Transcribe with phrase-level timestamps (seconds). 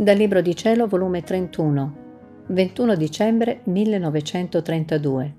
[0.00, 1.96] Dal Libro di Cielo, volume 31,
[2.46, 5.34] 21 dicembre 1932.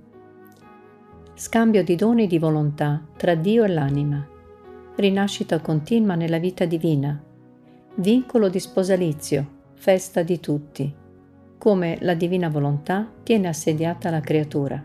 [1.33, 4.27] Scambio di doni di volontà tra Dio e l'anima.
[4.97, 7.17] Rinascita continua nella vita divina.
[7.95, 10.93] Vincolo di sposalizio, festa di tutti.
[11.57, 14.83] Come la divina volontà tiene assediata la creatura.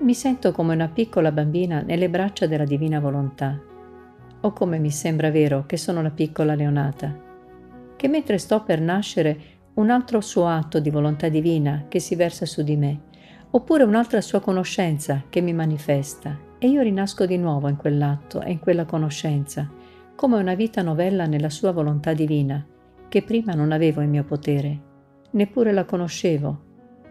[0.00, 3.58] Mi sento come una piccola bambina nelle braccia della divina volontà.
[4.42, 7.23] O come mi sembra vero che sono la piccola leonata
[7.96, 12.46] che mentre sto per nascere un altro suo atto di volontà divina che si versa
[12.46, 13.00] su di me,
[13.50, 18.52] oppure un'altra sua conoscenza che mi manifesta, e io rinasco di nuovo in quell'atto e
[18.52, 19.70] in quella conoscenza,
[20.14, 22.64] come una vita novella nella sua volontà divina,
[23.08, 24.80] che prima non avevo in mio potere,
[25.32, 26.62] neppure la conoscevo,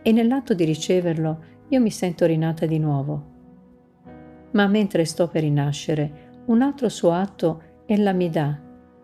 [0.02, 3.32] e nell'atto di riceverlo io mi sento rinata di nuovo.
[4.52, 8.57] Ma mentre sto per rinascere, un altro suo atto ella mi dà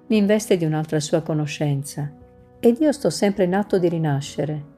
[0.10, 2.12] mi investe di un'altra sua conoscenza
[2.60, 4.78] ed io sto sempre in atto di rinascere.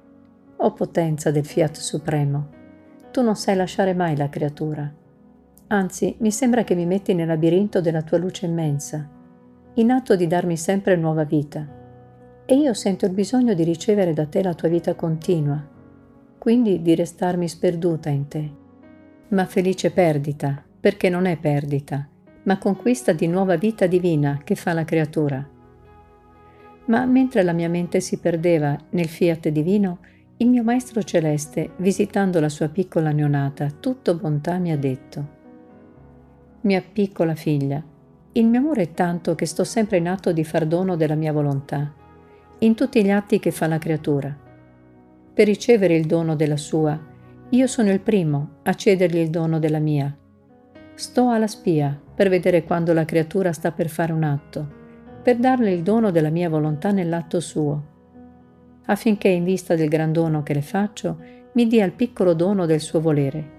[0.58, 2.50] O potenza del fiat supremo,
[3.12, 4.94] tu non sai lasciare mai la creatura.
[5.68, 9.09] Anzi, mi sembra che mi metti nel labirinto della tua luce immensa,
[9.76, 11.66] in atto di darmi sempre nuova vita.
[12.46, 15.66] E io sento il bisogno di ricevere da te la tua vita continua,
[16.38, 18.52] quindi di restarmi sperduta in te.
[19.30, 22.08] Ma felice perdita, perché non è perdita,
[22.44, 25.47] ma conquista di nuova vita divina che fa la creatura.
[26.86, 30.00] Ma mentre la mia mente si perdeva nel fiat divino,
[30.38, 35.39] il mio Maestro Celeste, visitando la sua piccola neonata, tutto bontà mi ha detto,
[36.62, 37.84] Mia piccola figlia,
[38.34, 41.34] il mio amore è tanto che sto sempre in atto di far dono della mia
[41.34, 41.92] volontà,
[42.59, 44.36] in tutti gli atti che fa la creatura.
[45.34, 47.00] Per ricevere il dono della sua,
[47.50, 50.16] io sono il primo a cedergli il dono della mia.
[50.94, 54.68] Sto alla spia per vedere quando la creatura sta per fare un atto,
[55.23, 57.84] per darle il dono della mia volontà nell'atto suo,
[58.85, 61.18] affinché in vista del gran dono che le faccio,
[61.53, 63.50] mi dia il piccolo dono del suo volere.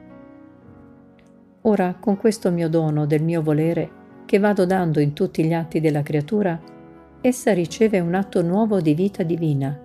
[1.62, 3.90] Ora, con questo mio dono del mio volere,
[4.26, 6.56] che vado dando in tutti gli atti della creatura,
[7.20, 9.76] essa riceve un atto nuovo di vita divina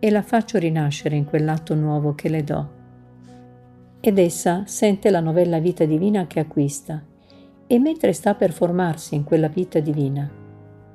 [0.00, 2.70] e la faccio rinascere in quell'atto nuovo che le do.
[4.00, 7.00] Ed essa sente la novella vita divina che acquista
[7.66, 10.30] e mentre sta per formarsi in quella vita divina,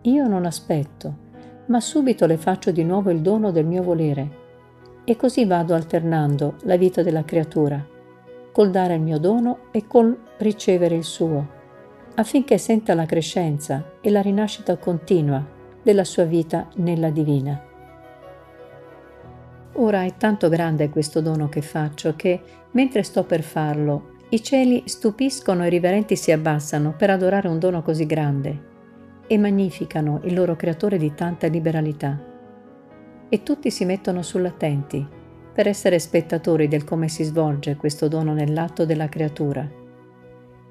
[0.02, 1.30] io non aspetto,
[1.68, 4.40] ma subito le faccio di nuovo il dono del mio volere
[5.04, 7.86] e così vado alternando la vita della creatura,
[8.52, 11.60] col dare il mio dono e col ricevere il suo,
[12.16, 15.46] affinché senta la crescenza e la rinascita continua
[15.82, 17.70] della sua vita nella divina.
[19.76, 24.84] Ora è tanto grande questo dono che faccio che, mentre sto per farlo i cieli
[24.86, 28.70] stupiscono e riverenti si abbassano per adorare un dono così grande
[29.28, 32.18] e magnificano il loro creatore di tanta liberalità.
[33.28, 35.06] E tutti si mettono sull'attenti
[35.54, 39.70] per essere spettatori del come si svolge questo dono nell'atto della creatura.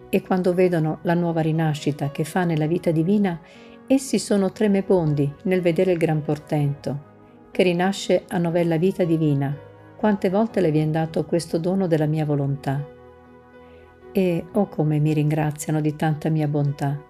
[0.09, 3.39] E quando vedono la nuova rinascita che fa nella vita divina,
[3.87, 9.55] essi sono tremebondi nel vedere il gran portento, che rinasce a novella vita divina,
[9.97, 12.99] quante volte le viene dato questo dono della mia volontà
[14.13, 17.01] e oh come mi ringraziano di tanta mia bontà,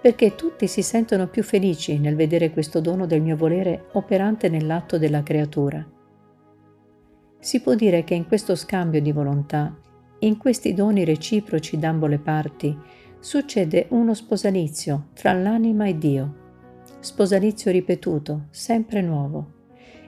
[0.00, 4.98] perché tutti si sentono più felici nel vedere questo dono del mio volere operante nell'atto
[4.98, 5.86] della creatura.
[7.40, 9.76] Si può dire che in questo scambio di volontà,
[10.20, 12.76] in questi doni reciproci d'ambo le parti,
[13.20, 16.34] succede uno sposalizio tra l'anima e Dio,
[17.00, 19.56] sposalizio ripetuto, sempre nuovo.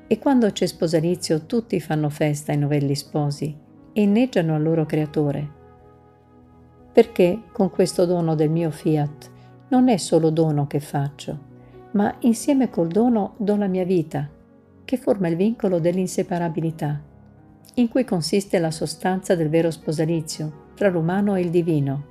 [0.07, 3.57] E quando c'è sposalizio tutti fanno festa ai novelli sposi
[3.93, 5.59] e inneggiano al loro creatore
[6.93, 9.31] perché con questo dono del mio fiat
[9.69, 11.39] non è solo dono che faccio,
[11.93, 14.29] ma insieme col dono do la mia vita,
[14.85, 17.01] che forma il vincolo dell'inseparabilità,
[17.75, 22.05] in cui consiste la sostanza del vero sposalizio tra l'umano e il divino.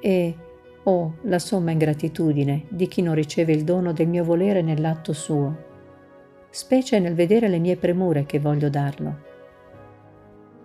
[0.00, 0.34] E,
[0.84, 5.64] oh, la somma ingratitudine di chi non riceve il dono del mio volere nell'atto suo,
[6.48, 9.24] specie nel vedere le mie premure che voglio darlo.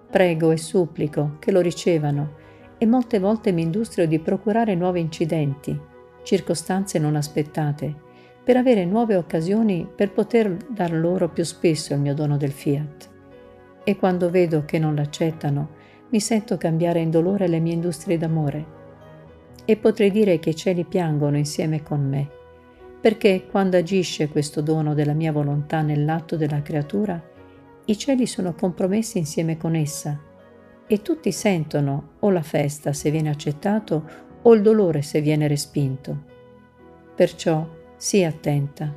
[0.09, 2.39] Prego e supplico che lo ricevano
[2.81, 5.79] e molte volte mi industrio di procurare nuovi incidenti,
[6.23, 7.93] circostanze non aspettate,
[8.43, 13.09] per avere nuove occasioni per poter dar loro più spesso il mio dono del fiat.
[13.83, 15.69] E quando vedo che non l'accettano,
[16.09, 18.65] mi sento cambiare in dolore le mie industrie d'amore.
[19.63, 22.27] E potrei dire che i cieli piangono insieme con me,
[22.99, 27.21] perché quando agisce questo dono della mia volontà nell'atto della creatura,
[27.85, 30.29] i cieli sono compromessi insieme con essa
[30.93, 34.03] e tutti sentono o la festa se viene accettato
[34.41, 36.23] o il dolore se viene respinto.
[37.15, 37.65] Perciò
[37.95, 38.93] sii attenta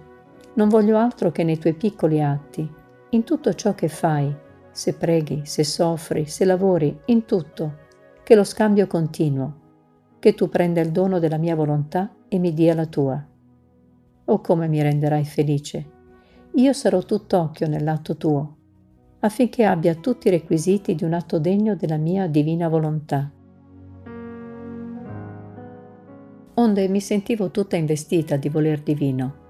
[0.55, 2.69] Non voglio altro che nei tuoi piccoli atti,
[3.11, 4.35] in tutto ciò che fai,
[4.73, 7.83] se preghi, se soffri, se lavori, in tutto,
[8.25, 9.61] che lo scambio continuo,
[10.19, 13.25] che tu prenda il dono della mia volontà e mi dia la tua.
[14.25, 15.91] Oh come mi renderai felice!
[16.55, 18.54] Io sarò tutt'occhio nell'atto tuo,
[19.25, 23.31] affinché abbia tutti i requisiti di un atto degno della mia divina volontà.
[26.57, 29.43] Onde mi sentivo tutta investita di voler divino.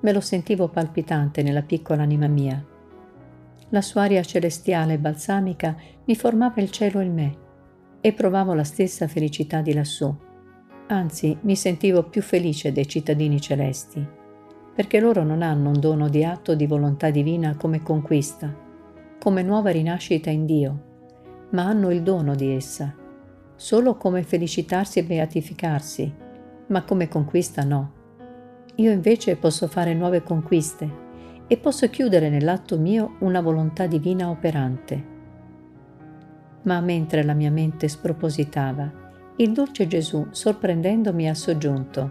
[0.00, 2.64] Me lo sentivo palpitante nella piccola anima mia.
[3.68, 5.76] La sua aria celestiale e balsamica
[6.06, 7.36] mi formava il cielo in me
[8.00, 10.12] e provavo la stessa felicità di lassù.
[10.86, 14.04] Anzi, mi sentivo più felice dei cittadini celesti,
[14.74, 18.68] perché loro non hanno un dono di atto di volontà divina come conquista,
[19.20, 20.82] come nuova rinascita in Dio,
[21.50, 22.94] ma hanno il dono di essa,
[23.54, 26.10] solo come felicitarsi e beatificarsi,
[26.68, 27.92] ma come conquista no.
[28.76, 31.08] Io invece posso fare nuove conquiste
[31.46, 35.04] e posso chiudere nell'atto mio una volontà divina operante.
[36.62, 38.90] Ma mentre la mia mente spropositava,
[39.36, 42.10] il dolce Gesù, sorprendendomi, ha soggiunto.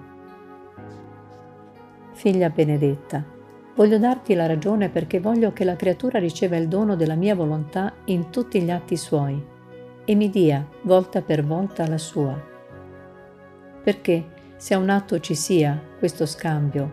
[2.14, 3.38] Figlia benedetta,
[3.80, 7.94] voglio darti la ragione perché voglio che la creatura riceva il dono della mia volontà
[8.06, 9.42] in tutti gli atti suoi
[10.04, 12.38] e mi dia, volta per volta, la sua.
[13.82, 14.26] Perché
[14.58, 16.92] se a un atto ci sia questo scambio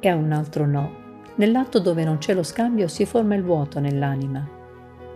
[0.00, 0.92] e a un altro no,
[1.36, 4.46] nell'atto dove non c'è lo scambio si forma il vuoto nell'anima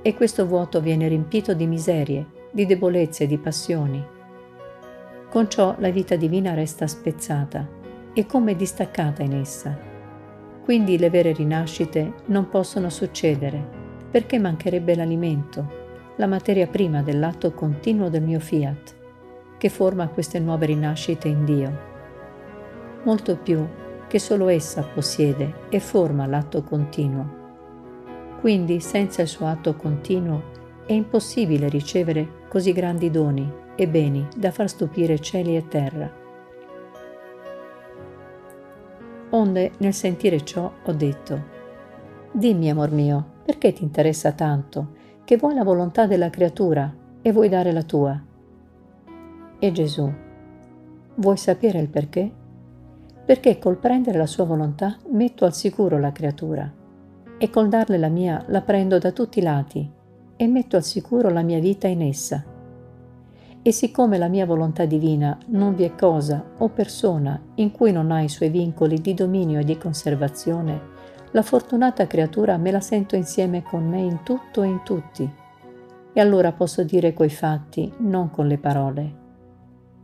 [0.00, 4.02] e questo vuoto viene riempito di miserie, di debolezze di passioni
[5.28, 7.68] con ciò la vita divina resta spezzata
[8.14, 9.95] e come distaccata in essa.
[10.66, 13.64] Quindi le vere rinascite non possono succedere
[14.10, 15.84] perché mancherebbe l'alimento,
[16.16, 18.96] la materia prima dell'atto continuo del mio fiat,
[19.58, 21.78] che forma queste nuove rinascite in Dio.
[23.04, 23.64] Molto più
[24.08, 27.44] che solo essa possiede e forma l'atto continuo.
[28.40, 34.50] Quindi senza il suo atto continuo è impossibile ricevere così grandi doni e beni da
[34.50, 36.25] far stupire cieli e terra.
[39.46, 41.54] Onde, nel sentire ciò, ho detto,
[42.32, 47.48] Dimmi, amor mio, perché ti interessa tanto, che vuoi la volontà della creatura e vuoi
[47.48, 48.20] dare la tua?
[49.58, 50.12] E Gesù,
[51.14, 52.28] vuoi sapere il perché?
[53.24, 56.70] Perché col prendere la sua volontà metto al sicuro la creatura
[57.38, 59.88] e col darle la mia la prendo da tutti i lati
[60.36, 62.44] e metto al sicuro la mia vita in essa
[63.66, 68.12] e siccome la mia volontà divina non vi è cosa o persona in cui non
[68.12, 70.80] ha i suoi vincoli di dominio e di conservazione,
[71.32, 75.28] la fortunata creatura me la sento insieme con me in tutto e in tutti.
[76.12, 79.14] E allora posso dire coi fatti, non con le parole.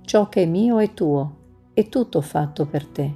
[0.01, 1.37] Ciò che è mio è tuo,
[1.73, 3.15] è tutto fatto per te.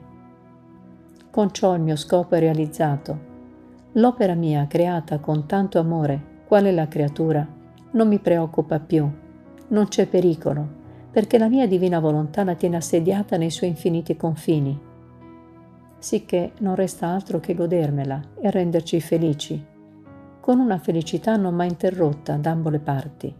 [1.28, 3.18] Con ciò il mio scopo è realizzato.
[3.94, 7.44] L'opera mia creata con tanto amore, quale la creatura,
[7.90, 9.24] non mi preoccupa più
[9.68, 14.78] non c'è pericolo, perché la mia divina volontà la tiene assediata nei suoi infiniti confini,
[15.98, 19.64] sicché non resta altro che godermela e renderci felici,
[20.40, 23.34] con una felicità non mai interrotta da ambo le parti.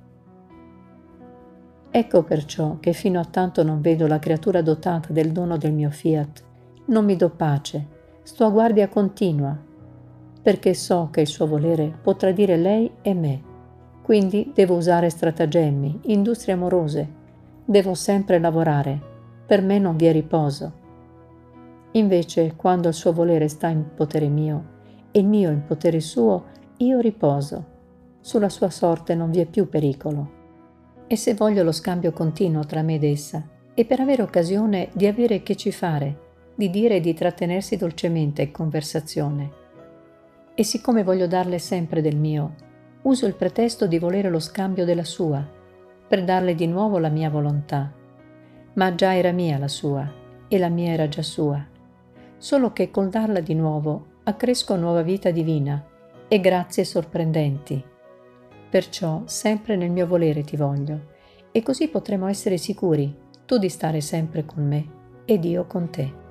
[1.91, 5.91] Ecco perciò che fino a tanto non vedo la creatura dotata del dono del mio
[5.91, 6.45] fiat,
[6.87, 7.87] non mi do pace,
[8.23, 9.57] sto a guardia continua,
[10.43, 13.55] perché so che il suo volere può tradire lei e me
[14.07, 17.09] quindi devo usare stratagemmi, industrie amorose,
[17.65, 19.01] devo sempre lavorare,
[19.45, 20.73] per me non vi è riposo.
[21.91, 24.75] Invece, quando il suo volere sta in potere mio
[25.11, 26.45] e il mio in potere suo,
[26.77, 27.65] io riposo.
[28.21, 30.31] Sulla sua sorte non vi è più pericolo.
[31.09, 33.45] E se voglio lo scambio continuo tra me ed essa,
[33.75, 36.19] e per avere occasione di avere che ci fare,
[36.55, 39.51] di dire e di trattenersi dolcemente in conversazione.
[40.55, 42.66] E siccome voglio darle sempre del mio,
[43.07, 45.45] uso il pretesto di volere lo scambio della sua,
[46.09, 47.93] per darle di nuovo la mia volontà.
[48.75, 50.13] Ma già era mia la sua,
[50.49, 51.65] e la mia era già sua.
[52.37, 55.85] Solo che col darla di nuovo accresco nuova vita divina
[56.27, 57.83] e grazie sorprendenti.
[58.69, 61.15] Perciò sempre nel mio volere ti voglio,
[61.53, 63.15] e così potremo essere sicuri,
[63.47, 64.85] tu di stare sempre con me
[65.25, 66.26] ed io con te.